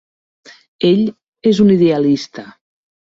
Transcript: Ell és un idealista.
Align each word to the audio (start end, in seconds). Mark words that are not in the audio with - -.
Ell 0.87 1.03
és 1.51 1.59
un 1.65 1.69
idealista. 1.75 2.47